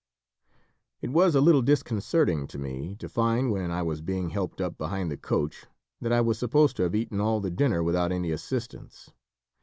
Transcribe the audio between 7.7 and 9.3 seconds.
without any assistance.